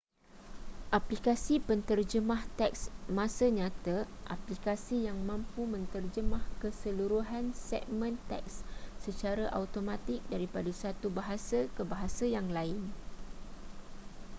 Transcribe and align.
aplikasi 0.97 1.55
penterjemah 1.67 2.41
teks 2.59 2.81
masa 3.17 3.47
nyata 3.57 3.95
aplikasi 4.35 4.97
yang 5.07 5.19
mampu 5.29 5.61
menterjemah 5.73 6.41
keseluruhan 6.61 7.45
segmen 7.67 8.13
teks 8.29 8.55
secara 9.05 9.45
automatik 9.59 10.19
daripada 10.33 10.71
satu 10.83 11.07
bahasa 11.17 11.59
ke 11.77 11.83
bahasa 11.91 12.25
yang 12.35 12.47
lain 12.57 12.79